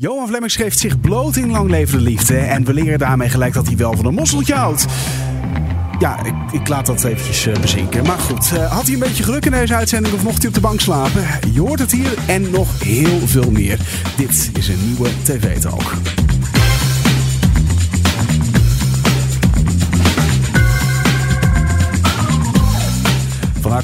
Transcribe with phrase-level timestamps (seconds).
[0.00, 2.36] Johan Flemming schreef zich bloot in lang levende liefde.
[2.36, 4.86] En we leren daarmee gelijk dat hij wel van een mosseltje houdt.
[5.98, 8.06] Ja, ik, ik laat dat eventjes uh, bezinken.
[8.06, 10.54] Maar goed, uh, had hij een beetje geluk in deze uitzending of mocht hij op
[10.54, 11.22] de bank slapen?
[11.52, 13.78] Je hoort het hier en nog heel veel meer.
[14.16, 15.92] Dit is een nieuwe TV-talk.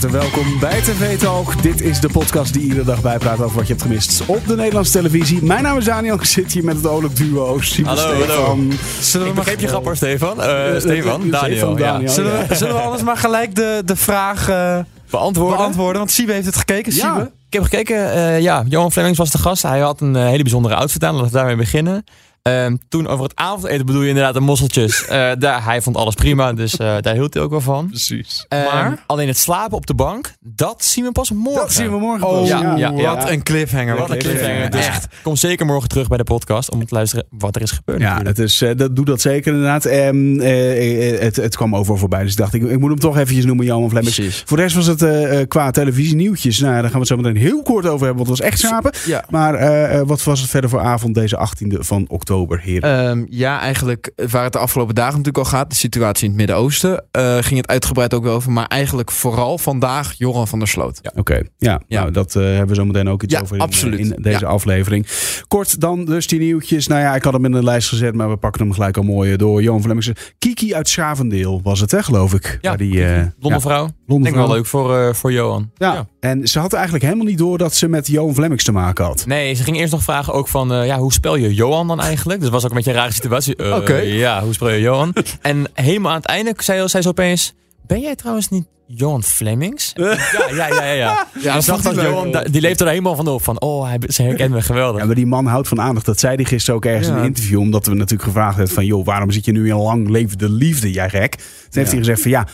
[0.00, 1.62] Harte welkom bij TV Talk.
[1.62, 4.56] Dit is de podcast die iedere dag bijpraat over wat je hebt gemist op de
[4.56, 5.42] Nederlandse televisie.
[5.42, 6.14] Mijn naam is Daniel.
[6.14, 7.60] Ik zit hier met het oorlijk duo.
[7.60, 8.44] Simon hallo, Stefan.
[8.44, 8.72] hallo.
[9.00, 10.38] Zullen we ik begreep je grap hoor, Stefan.
[10.38, 11.74] Uh, Stefan, Daniel.
[11.74, 12.08] Daniel ja.
[12.08, 14.78] Zullen, we, zullen, we, anders maar gelijk de, de vraag uh,
[15.10, 15.56] beantwoorden?
[15.56, 15.98] beantwoorden?
[15.98, 16.94] Want Siebe heeft het gekeken.
[16.94, 17.14] Ja.
[17.14, 17.30] Siebe?
[17.46, 17.96] Ik heb gekeken.
[17.96, 19.62] Uh, ja, Johan Flemings was de gast.
[19.62, 21.14] Hij had een hele bijzondere outfit aan.
[21.14, 22.04] Laten we daarmee beginnen.
[22.50, 25.02] Um, toen over het avondeten bedoel je inderdaad de mosseltjes.
[25.02, 25.08] Uh,
[25.38, 27.86] daar, hij vond alles prima, dus uh, daar hield hij ook wel van.
[27.86, 28.46] Precies.
[28.48, 31.62] Um, maar alleen het slapen op de bank, dat zien we pas morgen.
[31.62, 32.46] Dat zien we morgen oh.
[32.46, 33.96] Ja, ja, ja, Wat een cliffhanger.
[33.96, 34.70] Wat een cliffhanger.
[34.70, 35.06] Dus echt.
[35.22, 38.00] Kom zeker morgen terug bij de podcast om te luisteren wat er is gebeurd.
[38.00, 39.84] Ja, het is, uh, dat, doe dat zeker inderdaad.
[39.84, 43.44] Um, het, het kwam over voorbij, dus ik dacht ik, ik moet hem toch eventjes
[43.44, 44.18] noemen, Johan Flemmings.
[44.18, 44.42] Precies.
[44.46, 46.58] Voor de rest was het qua televisienieuwtjes.
[46.58, 48.58] Nou, daar gaan we het zo meteen heel kort over hebben, want het was echt
[48.58, 48.92] schapen.
[49.06, 49.24] Ja.
[49.30, 53.08] Maar wat was het verder voor avond deze 18e van oktober, heren?
[53.08, 56.38] Um, ja, eigenlijk waar het de afgelopen dagen natuurlijk al gaat, de situatie in het
[56.38, 58.52] Midden-Oosten, uh, ging het uitgebreid ook wel over.
[58.52, 60.98] Maar eigenlijk vooral vandaag Joran van der Sloot.
[61.02, 61.10] Ja.
[61.10, 61.48] Oké, okay.
[61.58, 62.00] ja, ja.
[62.00, 63.98] Nou, dat uh, hebben we zo meteen ook iets ja, over in, absoluut.
[63.98, 64.46] in deze ja.
[64.46, 65.06] aflevering.
[65.48, 66.86] Kort dan dus die nieuwtjes.
[66.86, 69.02] Nou ja, ik had hem in de lijst gezet, maar we pakken hem gelijk al
[69.02, 69.62] mooi door.
[69.62, 70.14] Johan Flemmingsen.
[70.38, 72.58] Kiki uit Schavendeel was het, hè, geloof ik.
[72.60, 73.88] Ja, die, uh, blonde vrouw.
[74.06, 74.46] Blonde denk vrouw.
[74.46, 75.70] wel leuk voor, uh, voor Johan.
[75.74, 76.06] Ja.
[76.20, 79.26] en ze had eigenlijk helemaal niet door dat ze met Johan Flemmings te maken had.
[79.26, 82.23] Nee, ze ging eerst nog vragen ook van, ja, hoe spel je Johan dan eigenlijk?
[82.24, 83.58] Dus dat was ook een beetje een rare situatie.
[83.58, 83.74] Oké.
[83.74, 84.06] Okay.
[84.06, 85.12] Ja, hoe speel je Johan?
[85.42, 87.54] en helemaal aan het einde zei, zei ze opeens...
[87.86, 89.92] Ben jij trouwens niet Johan Flemings?
[89.94, 90.16] ja,
[90.50, 90.92] ja, ja, ja.
[90.94, 91.26] ja.
[91.40, 93.42] ja dat dat Johan, die leeft er helemaal van op.
[93.42, 95.00] Van, oh, hij, ze herkent me geweldig.
[95.00, 96.06] Ja, maar die man houdt van aandacht.
[96.06, 97.12] Dat zei hij gisteren ook ergens ja.
[97.12, 97.58] in een interview.
[97.58, 98.86] Omdat we natuurlijk gevraagd hebben van...
[98.86, 101.34] joh, waarom zit je nu in lang levende liefde, jij gek?
[101.34, 102.46] Toen heeft hij gezegd van ja...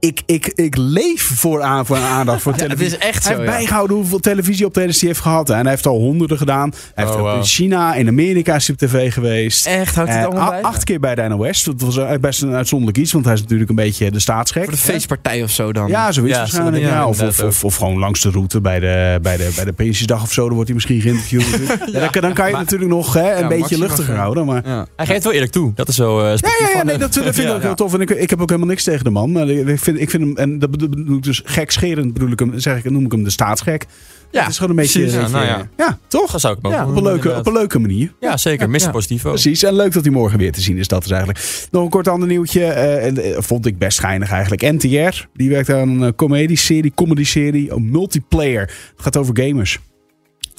[0.00, 2.92] Ik, ik, ik leef voor, aan, voor aandacht voor ja, televisie.
[2.92, 3.56] Het is echt hij zo, heeft ja.
[3.58, 5.48] bijgehouden hoeveel televisieoptredens hij heeft gehad.
[5.48, 5.54] Hè.
[5.54, 6.72] En hij heeft al honderden gedaan.
[6.94, 7.36] Hij heeft oh, wow.
[7.36, 9.66] in China, in Amerika is hij op tv geweest.
[9.66, 9.94] Echt?
[9.94, 10.62] Houdt hij het allemaal bij?
[10.62, 11.62] Acht keer bij de NOS.
[11.64, 13.12] Dat was best een uitzonderlijk iets.
[13.12, 14.62] Want hij is natuurlijk een beetje de staatsgek.
[14.62, 15.88] Voor de feestpartij of zo dan?
[15.88, 16.76] Ja, zoiets Ja, waarschijnlijk.
[16.84, 19.50] zo- ja, Ja, of, of, of, of gewoon langs de route bij de, bij de,
[19.56, 20.44] bij de Prinsjesdag of zo.
[20.44, 21.44] Dan wordt hij misschien geïnterviewd.
[21.92, 22.00] ja.
[22.00, 24.46] dan, kan- dan kan je Maar- natuurlijk nog hè, een Ja, beetje luchtiger houden.
[24.46, 24.86] Maar Ja.
[24.96, 25.72] Hij geeft wel eerlijk toe.
[25.74, 27.74] Dat is zo uh, ja, ja, ja, nee, dat, dat vind ik Ja, ook heel
[27.74, 27.94] tof.
[27.94, 29.32] En ik, ik heb ook helemaal niks tegen de man.
[29.32, 32.58] Maar ik vind, ik vind hem, en dat bedoel ik dus gekscherend, bedoel ik hem,
[32.58, 33.86] zeg ik, noem ik hem de staatsgek.
[34.30, 35.10] Ja, het is gewoon een beetje.
[35.10, 35.68] Ja, nou ja.
[35.76, 36.30] ja, toch?
[36.30, 38.12] Dat zou ik Ja, op een, leuke, op een leuke manier.
[38.20, 38.90] Ja, zeker.
[38.90, 39.30] Positivo.
[39.30, 39.62] Precies.
[39.62, 40.88] En leuk dat hij morgen weer te zien is.
[40.88, 41.68] Dat is eigenlijk.
[41.70, 42.64] Nog een kort ander nieuwtje.
[42.64, 44.62] eh, eh, vond ik best schijnig eigenlijk.
[44.62, 45.26] NTR.
[45.34, 47.72] Die werkt aan een comedie-serie, comedy-serie.
[47.72, 48.60] Een multiplayer.
[48.60, 49.78] Het gaat over gamers.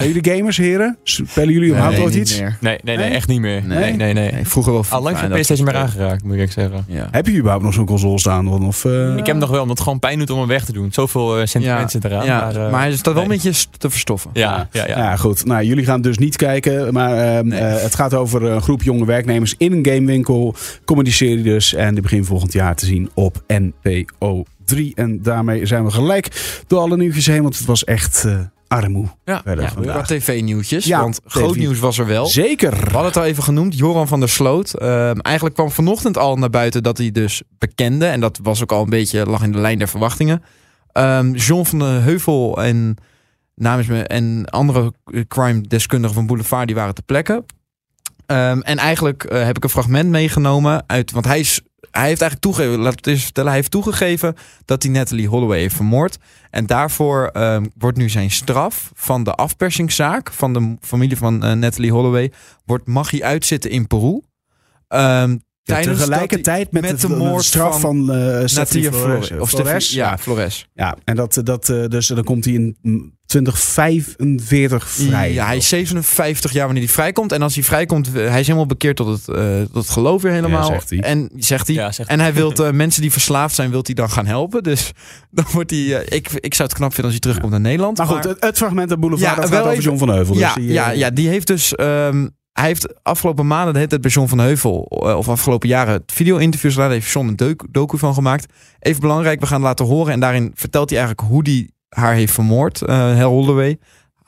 [0.02, 0.98] Zijn jullie gamers, heren?
[1.02, 2.38] Spelen jullie überhaupt ooit niet iets?
[2.40, 2.56] meer.
[2.60, 3.16] Nee, nee, nee, Nee?
[3.16, 3.62] echt niet meer.
[3.64, 3.78] Nee.
[3.78, 4.32] Nee, nee, nee.
[4.32, 4.84] Nee, vroeger wel.
[4.88, 6.84] Al lang geen PlayStation meer soort aangeraakt, moet ik echt zeggen.
[6.88, 7.08] Ja.
[7.10, 8.48] Heb je überhaupt nog zo'n console staan?
[8.66, 10.64] Of, eh, Ik heb hem nog wel, omdat het gewoon pijn doet om hem weg
[10.64, 10.92] te doen.
[10.92, 12.24] Zoveel eh, sentiment Ja, zit eraan.
[12.24, 13.36] Ja, maar, eh, maar hij staat wel nee.
[13.36, 14.30] een beetje te verstoffen.
[14.34, 14.98] Ja, ja, ja.
[14.98, 15.44] Ja, goed.
[15.44, 16.92] Nou, jullie gaan dus niet kijken.
[16.92, 17.60] Maar ehm, Nee.
[17.60, 20.54] eh, het gaat over een groep jonge werknemers in een gamewinkel.
[20.84, 21.74] Comedy-serie dus.
[21.74, 24.92] En die begint volgend jaar te zien op NPO 3.
[24.94, 27.42] En daarmee zijn we gelijk door alle nieuwtjes heen.
[27.42, 28.38] Want het was echt eh
[28.72, 29.06] armoe.
[29.24, 30.84] Ja, verder ja, tv-nieuwtjes.
[30.84, 32.26] Ja, want groot nieuws was er wel.
[32.26, 32.70] Zeker.
[32.70, 34.74] We hadden het al even genoemd, Joran van der Sloot.
[34.74, 38.06] Ehm, eigenlijk kwam vanochtend al naar buiten dat hij dus bekende.
[38.06, 40.42] En dat was ook al een beetje, lag in de lijn der verwachtingen.
[40.92, 42.96] Ehm John van de Heuvel en,
[43.54, 44.92] namens me, en andere
[45.28, 47.44] crime-deskundigen van Boulevard, die waren te plekken.
[48.26, 51.60] Ehm, en eigenlijk eh, heb ik een fragment meegenomen uit, want hij is...
[51.92, 55.58] Hij heeft eigenlijk toegegeven, laat het eens vertellen, hij heeft toegegeven dat hij Natalie Holloway
[55.58, 56.18] heeft vermoord.
[56.50, 61.52] En daarvoor ehm, wordt nu zijn straf van de afpersingszaak van de familie van eh,
[61.52, 62.32] Natalie Holloway,
[62.64, 64.20] wordt, mag hij uitzitten in Peru.
[64.88, 68.86] Ehm Ja, tijdens dat tegelijkertijd met, met de, de moord straf van, van eh Flores.
[68.96, 69.30] Flores.
[69.30, 69.90] Of Flores.
[69.90, 70.66] Ja, Flores.
[70.74, 75.32] Ja, en dat, dat, eh, dus dan komt hij in mm, 2045 vrij.
[75.32, 77.32] Ja, hij is 57 jaar wanneer hij vrijkomt.
[77.32, 80.22] En als hij vrijkomt, eh, hij is helemaal bekeerd tot het, eh, tot het geloof
[80.22, 80.60] weer helemaal.
[80.60, 81.00] Ja, zegt hij.
[81.00, 81.76] En zegt hij.
[81.76, 84.62] Ja, zegt en hij wil mensen die verslaafd zijn, wilt hij dan gaan helpen.
[84.62, 84.92] Dus
[85.30, 85.96] dan wordt hij.
[86.04, 87.98] eh, ik, ik zou het knap vinden als hij terugkomt naar Nederland.
[87.98, 90.08] Maar goed, het, het fragment uit Boulevard Ja, dat wel gaat over even- John van
[90.16, 90.36] Heuvel.
[90.36, 91.74] ja, dus die, eh, ja, ja, die heeft dus.
[91.74, 96.88] ehm, hij heeft afgelopen maanden bij John van Heuvel, eh, of afgelopen jaren, video-interviews gedaan.
[96.88, 98.52] Daar heeft John een docu, van gemaakt.
[98.78, 100.12] Even belangrijk, we gaan laten horen.
[100.12, 103.78] En daarin vertelt hij eigenlijk hoe hij haar heeft vermoord, eh Hel Holloway.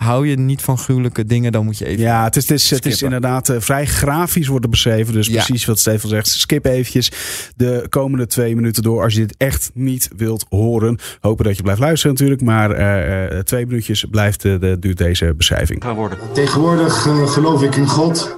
[0.05, 2.03] Hou je niet van gruwelijke dingen, dan moet je even...
[2.03, 3.17] Ja, het is, het is, het is Skippen.
[3.17, 5.13] inderdaad eh, vrij grafisch worden beschreven.
[5.13, 5.33] Dus Ja.
[5.33, 6.29] precies wat Stefan zegt.
[6.29, 7.11] Skip eventjes
[7.57, 10.99] de komende twee minuten door als je dit echt niet wilt horen.
[11.21, 12.43] Hopen dat je blijft luisteren natuurlijk.
[12.43, 15.85] Maar eh, eh, twee minuutjes blijft, de, duurt deze beschrijving.
[16.33, 18.37] Tegenwoordig geloof ik in God.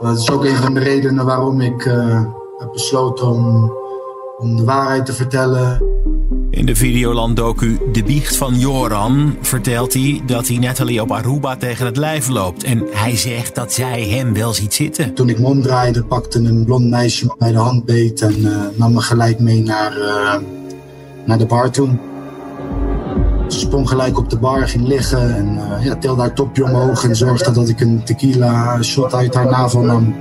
[0.00, 2.20] Dat is ook een van de redenen waarom ik eh,
[2.58, 3.72] heb besloten om,
[4.38, 5.82] om de waarheid te vertellen.
[6.50, 11.86] In de Videoland-docu De Biecht van Joran vertelt hij dat hij Natalie op Aruba tegen
[11.86, 12.64] het lijf loopt.
[12.64, 15.14] En hij zegt dat zij hem wel ziet zitten.
[15.14, 18.60] Toen ik me omdraaide, pakte een blond meisje me bij de hand beet en eh,
[18.74, 20.40] nam me gelijk mee naar, eh,
[21.24, 21.88] naar de bar toe.
[23.48, 27.04] Ze sprong gelijk op de bar, ging liggen en eh, ja, tilde haar topje omhoog
[27.04, 30.14] en zorgde dat ik een tequila shot uit haar navel nam.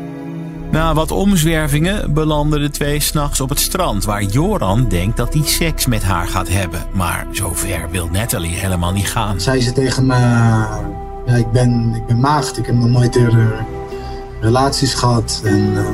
[0.71, 4.06] Na wat omzwervingen belanden de twee s'nachts op het strand...
[4.06, 6.81] waar Joran denkt dat hij seks met haar gaat hebben.
[6.94, 9.41] Maar zover wil Natalie helemaal niet gaan.
[9.41, 10.15] zei ze tegen me,
[11.25, 13.65] ja, ik, ben, ik ben maagd, ik heb nog nooit eerder
[14.41, 15.41] relaties gehad.
[15.44, 15.85] En, eh,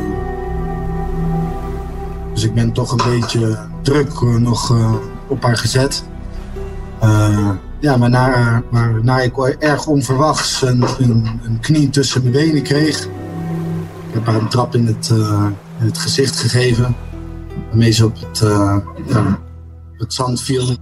[2.33, 4.93] dus ik ben toch een beetje druk eh, nog eh,
[5.27, 6.03] op haar gezet.
[6.99, 7.49] Eh,
[7.79, 13.07] ja, waarna, waarna ik erg onverwachts een, een, een knie tussen mijn benen kreeg.
[14.17, 15.47] Heb haar een trap in het, eh,
[15.79, 16.95] in het gezicht gegeven.
[17.67, 18.77] Waarmee ze op het, eh,
[19.97, 20.75] het zand viel.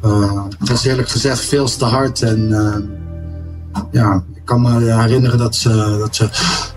[0.00, 2.22] Eh, het was eerlijk gezegd veel te hard.
[2.22, 2.80] En eh,
[3.90, 6.28] ja, ik kan me herinneren dat ze, dat ze,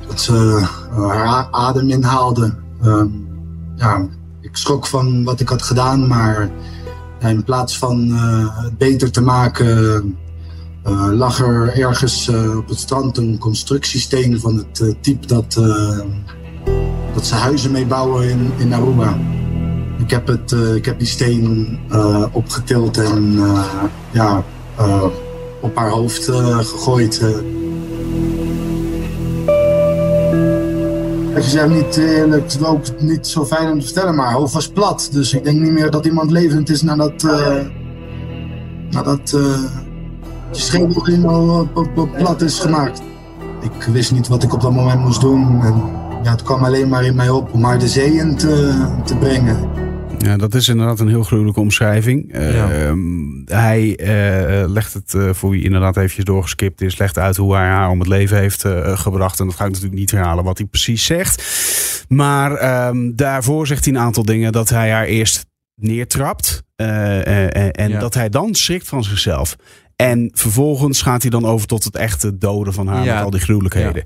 [0.08, 2.56] dat ze eh, haar adem inhaalde.
[2.82, 3.08] Ehm,
[3.76, 4.08] ja,
[4.42, 6.50] ik schrok van wat ik had gedaan, maar
[7.20, 10.18] in plaats van eh, het beter te maken,
[10.84, 15.54] eh, lag er ergens eh, op het strand een constructiesteen van het eh, type dat,
[17.14, 19.18] dat ze huizen mee bouwen in, in Aruba.
[19.98, 21.80] Ik heb, het, ik heb die steen
[22.32, 23.40] opgetild en
[24.12, 24.44] ja,
[25.62, 26.26] op haar hoofd
[26.62, 27.22] gegooid.
[31.36, 34.54] Ik zeg niet eerlijk, het ook niet zo fijn om te vertellen, maar haar hoofd
[34.54, 35.10] was plat.
[35.12, 37.24] Dus ik denk niet meer dat iemand levend is nadat,
[38.90, 39.38] nadat
[40.56, 43.02] je schedel helemaal eh, plat is gemaakt.
[43.62, 45.62] Ik wist niet wat ik op dat moment moest doen.
[45.64, 45.74] En,
[46.24, 48.74] ja, het kwam alleen maar in mij op om haar de zee in te,
[49.06, 49.70] te brengen.
[50.18, 52.26] Ja, dat is inderdaad een heel gruwelijke omschrijving.
[52.32, 52.72] Ja.
[52.72, 52.98] Ehm,
[53.46, 57.68] hij eh, legt het, eh, voor wie inderdaad eventjes doorgeskipt is, legt uit hoe hij
[57.68, 59.40] haar om het leven heeft eh, gebracht.
[59.40, 61.44] En dat ga ik natuurlijk niet herhalen wat hij precies zegt.
[62.08, 64.52] Maar ehm, daarvoor zegt hij een aantal dingen.
[64.52, 65.46] Dat hij haar eerst
[65.76, 66.62] neertrapt.
[66.76, 68.00] eh, eh, eh, en Ja.
[68.00, 69.56] dat hij dan schrikt van zichzelf.
[69.96, 73.14] En vervolgens gaat hij dan over tot het echte doden van haar Ja.
[73.16, 74.04] met al die gruwelijkheden.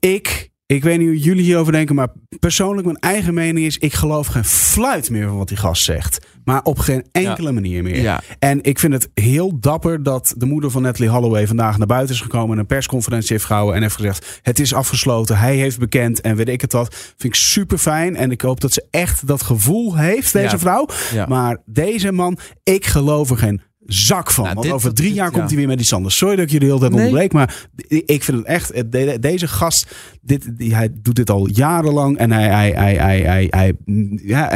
[0.00, 2.08] Ik, ik weet niet hoe jullie hierover denken, maar
[2.40, 6.26] persoonlijk mijn eigen mening is, ik geloof geen fluit meer van wat die gast zegt.
[6.44, 8.02] Maar op geen enkele manier meer.
[8.38, 12.14] En ik vind het heel dapper dat de moeder van Natalie Holloway vandaag naar buiten
[12.14, 15.78] is gekomen en een persconferentie heeft gehouden en heeft gezegd: het is afgesloten, hij heeft
[15.78, 16.94] bekend en weet ik het wat.
[16.94, 20.86] Vind ik super fijn en ik hoop dat ze echt dat gevoel heeft, deze vrouw.
[21.28, 24.44] Maar deze man, ik geloof er geen zak van.
[24.44, 25.32] Nou, Want dit- over drie dit- jaar ja.
[25.38, 26.16] komt hij weer met iets anders.
[26.16, 27.04] Sorry dat ik jullie de hele tijd Nee.
[27.06, 27.66] onderbreek, maar
[28.06, 32.30] ik vind het echt, de- deze gast, dit, die, hij doet dit al jarenlang en
[32.32, 33.74] hij, hij, hij, hij, hij, hij,
[34.22, 34.48] ja,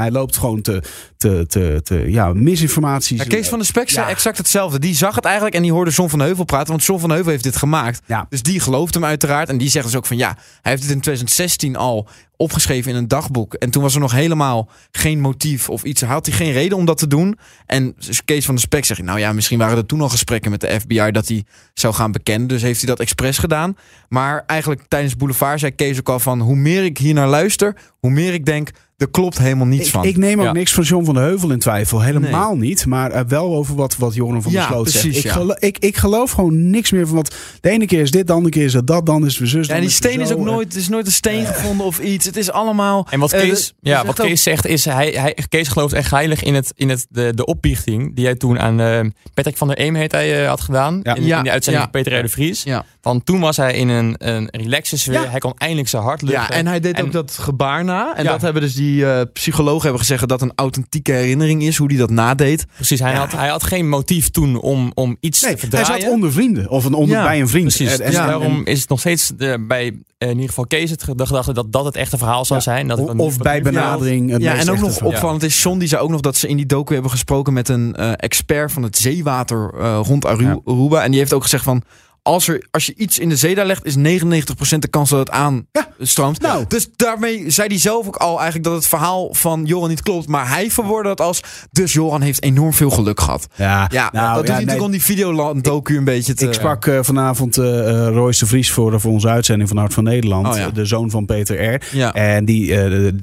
[0.00, 0.82] hij loopt gewoon te,
[1.24, 3.16] te, te, te ja, misinformatie.
[3.16, 4.12] Ja, Kees van der Spek zei Ja.
[4.12, 4.78] exact hetzelfde.
[4.78, 6.68] Die zag het eigenlijk en die hoorde John van Heuvel praten.
[6.68, 8.02] Want John van Heuvel heeft dit gemaakt.
[8.06, 8.26] Ja.
[8.28, 9.48] Dus die gelooft hem uiteraard.
[9.48, 12.96] En die zegt dus ook van ja, hij heeft het in 2016 al opgeschreven in
[12.96, 13.54] een dagboek.
[13.54, 16.02] En toen was er nog helemaal geen motief of iets.
[16.02, 17.38] Had hij geen reden om dat te doen.
[17.66, 20.50] En dus Kees van der Spek zegt, nou ja, misschien waren er toen al gesprekken
[20.50, 21.44] met de FBI dat hij
[21.74, 22.48] zou gaan bekennen.
[22.48, 23.76] Dus heeft hij dat expres gedaan.
[24.08, 27.76] Maar eigenlijk tijdens Boulevard zei Kees ook al van hoe meer ik hier naar luister,
[28.00, 30.04] hoe meer ik denk, er klopt helemaal niets Ik, van.
[30.04, 30.52] ik neem ook Ja.
[30.52, 32.00] niks van John van de Heuvel in twijfel.
[32.00, 32.86] Helemaal niet.
[32.86, 35.04] Maar eh, wel over wat, wat Joran van Ja, der Sloot zegt.
[35.16, 35.32] Ik, ja.
[35.32, 37.34] gelo- ik, ik geloof gewoon niks meer van wat...
[37.60, 39.06] De ene keer is dit, de andere keer is het dat.
[39.06, 39.66] Dan is weer zus.
[39.66, 42.26] Ja, dan die steen is ook nooit, er is nooit een steen gevonden of iets.
[42.26, 43.06] Het is allemaal.
[43.10, 45.92] En wat Eh, Kees, de- ja, dus wat Kees zegt is, hij, hij, Kees gelooft
[45.92, 49.00] echt heilig in, het, in het, de, de opbiechting die hij toen aan eh,
[49.34, 51.00] Patrick van der Eem heet hij, had gedaan.
[51.02, 51.14] Ja.
[51.14, 51.90] In, Ja, in die uitzending ja.
[51.92, 52.22] van Peter R.
[52.22, 52.62] de Vries.
[52.62, 52.84] Ja.
[53.02, 55.12] Want toen was hij in een, een relaxe sfeer.
[55.12, 55.28] Ja.
[55.28, 56.54] Hij kon eindelijk zijn hart Ja, luchten.
[56.54, 58.16] en hij deed En- ook dat gebaar na.
[58.16, 58.30] En Ja.
[58.30, 61.96] dat hebben dus die eh, psychologen hebben gezegd dat een authentieke herinnering is, hoe hij
[61.96, 62.66] dat nadeed.
[62.74, 63.18] Precies, hij, Ja.
[63.18, 66.02] had, hij had geen motief toen om, om iets Nee, te hij verdraaien.
[66.02, 66.68] zat onder vrienden.
[66.70, 67.64] Of een onder, Ja, bij een vriend.
[67.76, 70.48] Precies, En- en- dus en- daarom is het nog steeds de, bij eh, in ieder
[70.48, 72.64] geval Kees het gedachte dat dat het echte verhaal zou Ja.
[72.64, 72.88] zijn.
[72.88, 74.30] Dat het of bij benadering.
[74.30, 76.56] het Ja, en ook nog opvallend is, John die zei ook nog dat ze in
[76.56, 80.24] die docu hebben gesproken met een eh, expert van het zeewater eh, rond.
[80.26, 81.02] Aruba.
[81.02, 81.82] En die heeft ook gezegd van,
[82.24, 85.18] als, er, als je iets in de zee daar legt, is 99% de kans dat
[85.18, 86.40] het aanstroomt.
[86.40, 86.64] Nou.
[86.68, 90.28] Dus daarmee zei hij zelf ook al eigenlijk dat het verhaal van Joran niet klopt.
[90.28, 91.40] Maar hij verwoordde dat als,
[91.70, 93.46] dus Joran heeft enorm veel geluk gehad.
[93.56, 94.64] Ja, Ja, nou, dat doet ja, hij nee.
[94.64, 96.46] natuurlijk om die videoland docu een beetje te...
[96.46, 97.64] Ik sprak eh, vanavond eh,
[98.08, 100.46] Royce de Vries voor, voor onze uitzending van Hart van Nederland.
[100.46, 100.70] Oh, ja.
[100.70, 101.82] De zoon van Peter R.
[101.92, 102.12] Ja.
[102.14, 102.76] En die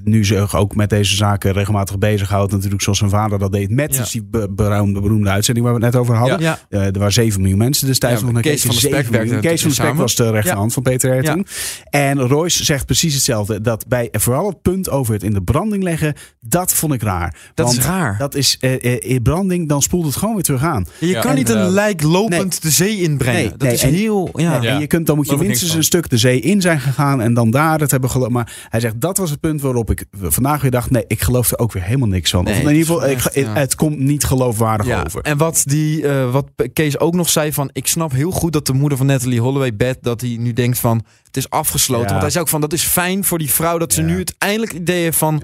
[0.04, 2.52] nu zich ook met deze zaken regelmatig bezighoudt.
[2.52, 4.00] Natuurlijk zoals zijn vader dat deed met Ja.
[4.00, 6.40] dus die be- beroemde, beroemde uitzending waar we het net over hadden.
[6.40, 6.60] Ja.
[6.70, 9.30] Er waren 7 miljoen mensen destijds Ja, nog naar Kees van der Spek 7 miljoen.
[9.32, 11.24] werkte Kees van Spek was de rechterhand van Peter R.
[11.24, 11.34] Ja.
[11.34, 11.48] toen.
[11.90, 13.62] En Royce zegt precies hetzelfde.
[13.62, 17.36] Dat bij vooral het punt over het in de branding leggen, dat vond ik raar.
[17.54, 18.18] Dat is raar.
[18.18, 20.86] Dat is eh, eh, in branding, dan spoelt het gewoon weer terug aan.
[21.00, 23.40] je kan niet een lijk lopend de zee inbrengen.
[23.42, 24.30] Nee, dat nee, is en- heel...
[24.34, 24.62] Ja.
[24.62, 27.22] Ja, En je kunt, dan moet je minstens een stuk de zee in zijn gegaan
[27.22, 28.32] en dan daar het hebben geloofd.
[28.32, 31.52] Maar hij zegt dat was het punt waarop ik vandaag weer dacht: nee, ik geloof
[31.52, 32.44] er ook weer helemaal niks van.
[32.44, 33.54] Nee, of in ieder geval, het ik, is echt, ja.
[33.54, 35.22] het komt niet geloofwaardig Ja, over.
[35.22, 37.70] En wat, die, eh, wat Kees ook nog zei van...
[37.74, 39.98] Ik snap heel goed dat de moeder van Natalie Holloway bed...
[40.02, 41.06] dat hij nu denkt van...
[41.26, 42.06] Het is afgesloten.
[42.06, 42.10] Ja.
[42.10, 42.62] Want hij zei ook van...
[42.62, 44.08] Dat is fijn voor die vrouw dat ze Ja.
[44.08, 45.44] nu het eindelijk idee heeft van...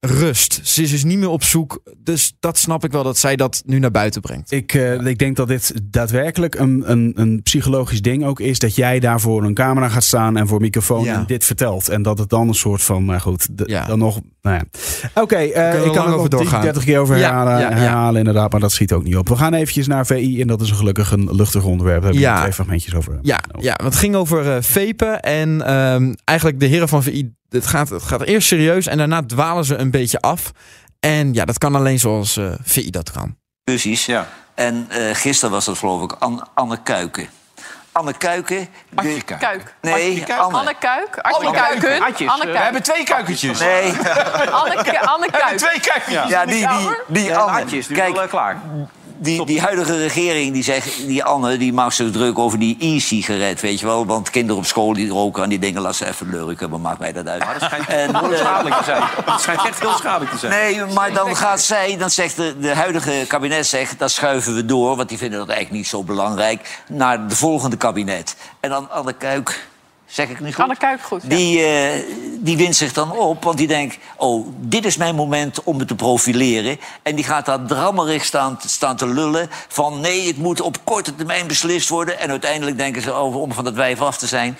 [0.00, 0.60] Rust.
[0.62, 1.82] Ze is dus niet meer op zoek.
[1.98, 4.50] Dus dat snap ik wel dat zij dat nu naar buiten brengt.
[4.52, 8.58] Ik, eh, ik denk dat dit daadwerkelijk een, een, een psychologisch ding ook is.
[8.58, 11.14] Dat jij daar voor een camera gaat staan en voor microfoon Ja.
[11.14, 11.88] en dit vertelt.
[11.88, 13.86] En dat het dan een soort van, maar goed, de- Ja.
[13.86, 14.20] dan nog.
[14.42, 14.64] Nou ja.
[15.22, 16.62] Oké, eh, er ik kan er over nog 10, doorgaan.
[16.62, 19.28] 30 keer over herhalen, herhalen inderdaad, maar dat schiet ook niet op.
[19.28, 22.02] We gaan eventjes naar VI en dat is een gelukkig een luchtig onderwerp.
[22.02, 22.40] Daar heb Ja.
[22.40, 23.18] twee fragmentjes over.
[23.22, 25.20] Ja, ja, want het ging over eh vapen.
[25.22, 27.30] En ehm, eigenlijk de heren van VI...
[27.48, 30.50] Het gaat, het gaat eerst serieus en daarna dwalen ze een beetje af.
[31.00, 33.36] En ja, dat kan alleen zoals eh, VI dat kan.
[33.64, 34.06] Discussies.
[34.06, 34.28] Ja.
[34.54, 37.28] En eh, gisteren was dat geloof ik An- Anne Kuiken.
[37.92, 38.68] Anne Kuiken.
[38.88, 39.38] de- Kuiken.
[39.38, 39.74] Kuik.
[39.80, 40.58] Nee, Anne.
[40.58, 41.16] Anne Kuik.
[41.18, 42.00] Anne Kuiken.
[42.28, 42.62] Anne We Kuik.
[42.62, 43.58] hebben twee kuikentjes.
[43.60, 43.90] Nee,
[44.60, 45.56] Anne, Anne Kuik.
[45.56, 46.28] Twee kuikentjes.
[46.28, 47.62] ja, die, die, die Ja, Anne.
[47.62, 48.60] Atjes, nu Kijk, wel, eh, klaar.
[49.18, 53.60] Die, die huidige regering, die, zegt, die Anne, die maakt zich druk over die e-sigaret,
[53.60, 54.06] weet je wel.
[54.06, 56.98] Want kinderen op school die roken aan die dingen, laat ze even lurken, maar maakt
[56.98, 57.44] mij dat uit.
[57.44, 59.02] Maar dat schijnt En, heel eh, schadelijk te zijn.
[59.26, 60.52] Dat schijnt echt heel schadelijk te zijn.
[60.52, 64.64] Nee, maar dan gaat zij, dan zegt de, de huidige kabinet, zegt, dat schuiven we
[64.64, 68.36] door, want die vinden dat eigenlijk niet zo belangrijk, naar de volgende kabinet.
[68.60, 69.66] En dan Anne Kuik,
[70.06, 70.62] zeg ik nu goed?
[70.62, 71.22] Anne Kuik, goed.
[71.22, 71.28] ja.
[71.28, 72.02] Die, eh,
[72.38, 73.98] die wint zich dan op, want die denkt...
[74.16, 76.80] oh, dit is mijn moment om me te profileren.
[77.02, 79.48] En die gaat daar drammerig staan, staan te lullen...
[79.68, 82.18] van nee, het moet op korte termijn beslist worden.
[82.18, 84.58] En uiteindelijk denken ze, over om van dat wijf af te zijn...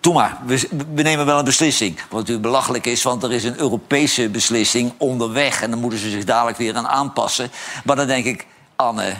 [0.00, 1.96] Doe maar, we, we nemen wel een beslissing.
[1.96, 5.62] Wat natuurlijk belachelijk is, want er is een Europese beslissing onderweg...
[5.62, 7.50] en dan moeten ze zich dadelijk weer aan aanpassen.
[7.84, 9.14] Maar dan denk ik, Anne...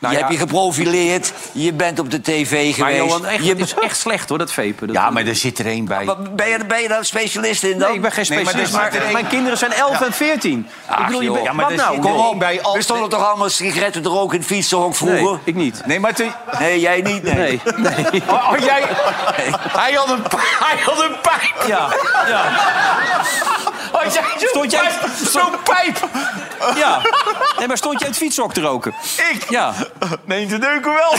[0.00, 0.26] Nou je ja.
[0.26, 2.78] hebt je geprofileerd, je bent op de tv geweest.
[2.78, 4.86] Maar Johan, echt, je het is echt slecht hoor, dat vapen.
[4.86, 6.04] Dat Ja, maar er zit er één bij.
[6.04, 7.86] maar ben, je, ben je daar specialist in dan?
[7.88, 10.12] Nee, ik ben geen Nee, maar specialist, er maar, er mijn kinderen zijn 11 en
[10.12, 10.66] 14.
[10.86, 11.98] Ach, ik bedoel, je bent- Ja, maar wat er nou?
[12.00, 14.94] Kom er op, bij al- we stonden toch allemaal sigaretten te roken in het fietsenhok
[14.94, 15.22] vroeger?
[15.22, 15.82] Nee, ik niet.
[15.86, 16.32] Nee, maar toen...
[16.58, 17.34] Nee, jij niet, nee.
[17.34, 18.22] Nee, nee.
[18.28, 18.82] Oh, oh, jij...
[19.68, 20.22] Hij had een,
[20.66, 21.64] hij had een pijp.
[21.68, 21.88] Ja,
[22.28, 22.42] ja,
[24.02, 25.10] Had jij zo'n Stond jij- pijp?
[25.30, 26.08] Zo'n pijp.
[26.76, 27.00] ja.
[27.58, 28.94] Nee, maar stond je in het fietshok te roken?
[29.32, 29.46] Ik?
[29.50, 29.72] Ja.
[30.24, 31.12] Nee, te neuken wel.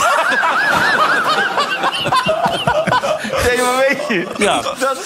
[3.46, 4.26] nee, maar weet je...
[4.38, 4.60] Ja.
[4.60, 4.96] Dat, dat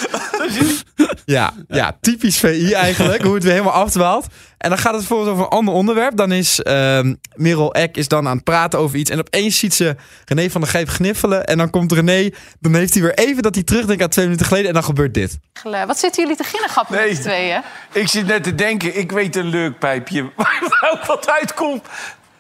[0.50, 0.83] is...
[1.25, 1.97] Ja, ja.
[2.00, 3.23] typisch VI eigenlijk.
[3.23, 4.26] hoe het weer helemaal afdwaalt.
[4.64, 6.16] En dan gaat het bijvoorbeeld over een ander onderwerp.
[6.16, 9.11] Dan is ehm Merel Eck is dan aan het praten over iets.
[9.11, 11.47] En opeens ziet ze René van der Gijp gniffelen.
[11.47, 12.30] En dan komt René.
[12.61, 14.68] Dan heeft hij weer even dat hij terugdenkt aan twee minuten geleden.
[14.68, 15.38] En dan gebeurt dit.
[15.87, 17.06] Wat zitten jullie te ginnegappen Nee.
[17.09, 17.62] met z'n tweeën?
[17.92, 21.83] Ik zit net te denken, ik weet een leuk pijpje waar waar ook wat uitkomt...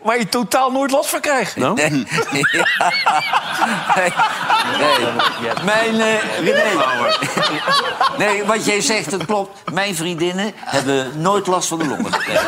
[0.04, 1.56] waar je totaal nooit last van krijgt.
[1.56, 1.74] Nou?
[1.74, 1.90] Nee.
[4.78, 5.02] Nee.
[5.64, 5.96] Mijn,
[6.42, 6.62] René.
[8.18, 9.70] Nee, wat jij zegt, dat klopt.
[9.72, 12.46] Mijn vriendinnen hebben nooit last van de longen gekregen.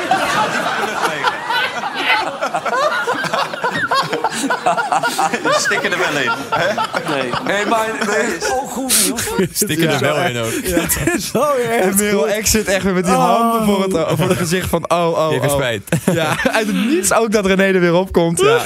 [5.57, 6.31] Stikken er wel in.
[7.09, 7.33] Nee.
[7.45, 9.49] Nee, maar nee, ook goed nieuws.
[9.53, 10.53] Stikken er wel in ook.
[11.19, 11.45] Zo
[11.81, 14.69] En Merel Eck zit echt weer met die handen voor het, eh, voor het gezicht
[14.69, 15.55] van oh, oh, Even oh.
[15.55, 15.83] spijt.
[16.13, 18.41] Ja, uit het niets ook dat René er weer op komt.
[18.41, 18.59] Ja.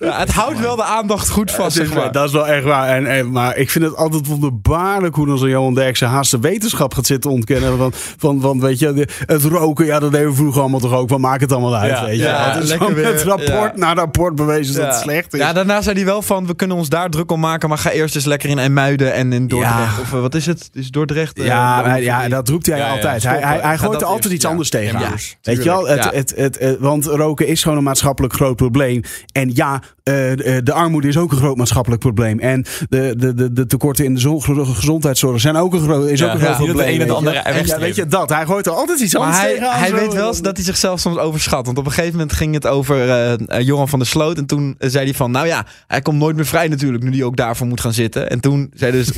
[0.00, 2.12] Ja, het houdt wel de aandacht goed vast, Dat is, zeg maar.
[2.12, 2.88] dat is wel echt waar.
[2.88, 6.38] En, en, maar ik vind het altijd wonderbaarlijk hoe dan zo'n Johan Derksen haast de
[6.38, 7.78] wetenschap gaat zitten ontkennen.
[7.78, 11.08] Van, van, van weet je, het roken, ja, dat deden we vroeger allemaal toch ook.
[11.08, 12.04] Van maak het allemaal uit, Ja.
[12.04, 12.22] weet je.
[12.22, 13.72] Ja, het is lekker weer, rapport ja.
[13.74, 15.40] na rapport bewezen dat het slecht is.
[15.40, 17.90] Ja, daarna zei hij wel van, we kunnen ons daar druk om maken, maar ga
[17.90, 19.74] eerst eens lekker in IJmuiden en in Dordrecht.
[19.96, 20.00] Ja.
[20.02, 20.70] Of eh, wat is het?
[20.72, 21.38] Is Dordrecht?
[21.38, 23.22] eh, Ja, eh, maar ja, dat roept hij Ja, altijd.
[23.22, 24.50] hij hij, hij ga gooit er altijd iets Ja.
[24.50, 24.98] anders tegen.
[24.98, 25.36] Tuurlijk.
[25.42, 25.86] Weet je wel?
[25.88, 26.10] Het, Ja.
[26.14, 29.02] het, het, het- want roken is gewoon een maatschappelijk groot probleem.
[29.32, 32.38] En ja, eh, de de armoede is ook een groot maatschappelijk probleem.
[32.38, 36.18] En de, de, de, de tekorten in de zo- gezondheidszorg zijn ook een, groot is
[36.18, 36.44] Ja, ook een ja.
[36.54, 36.86] groot probleem.
[36.86, 37.14] een het weet je.
[37.14, 38.28] andere En ja, weet je dat?
[38.30, 39.78] Hij gooit er altijd iets Maar anders hij, tegenaan.
[39.78, 39.94] hij zo.
[39.94, 41.66] weet wel dat hij zichzelf soms overschat.
[41.66, 44.38] Want op een gegeven moment ging het over eh, eh, Johan van der Sloot.
[44.38, 47.10] En toen eh, zei hij van, nou ja, hij komt nooit meer vrij natuurlijk, nu
[47.10, 48.30] hij ook daarvoor moet gaan zitten.
[48.30, 49.10] En toen zei dus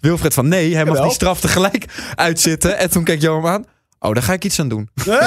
[0.00, 2.78] Wilfred van, nee, hij mag die straf tegelijk uitzitten.
[2.78, 3.64] En toen keek Johan aan,
[4.00, 4.88] oh, daar ga ik iets aan doen.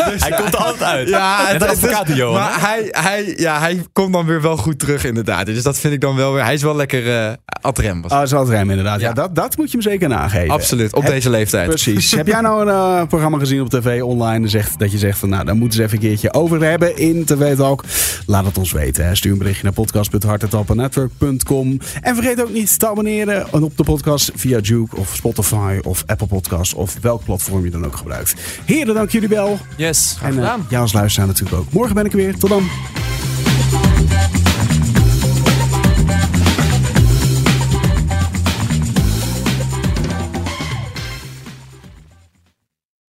[0.00, 1.08] Hij komt er altijd uit.
[1.08, 4.78] Ja, het- advocaat die Johan, Maar hij, hij, ja, hij komt dan weer wel goed
[4.78, 5.46] terug inderdaad.
[5.46, 7.32] Dus dat vind ik dan wel weer, hij is wel lekker eh
[7.62, 8.02] ad rem.
[8.02, 9.00] was Ah, zo rem inderdaad.
[9.00, 9.08] Ja.
[9.08, 9.12] Ja.
[9.14, 10.50] dat, dat moet je hem zeker nageven.
[10.50, 11.68] Absoluut, op Heb- deze leeftijd.
[11.68, 12.12] Precies.
[12.14, 12.68] Heb jij nou een
[13.00, 15.76] eh, programma gezien op tv online dat zegt, dat je zegt van nou, daar moeten
[15.76, 17.84] ze even een keertje over hebben in TV Talk?
[18.26, 19.06] Laat het ons weten.
[19.06, 19.14] Hè.
[19.14, 24.58] Stuur een berichtje naar podcast.hartetappenetwork.com En vergeet ook niet te abonneren op de podcast via
[24.58, 28.34] Juke of Spotify of Apple Podcast of welk platform je dan ook gebruikt.
[28.64, 29.58] Heren, dank jullie wel.
[29.76, 30.66] Yes, graag En eh, gedaan.
[30.68, 31.72] jij als luisteraar natuurlijk ook.
[31.72, 32.36] Morgen ben ik er weer.
[32.38, 32.62] Tot dan.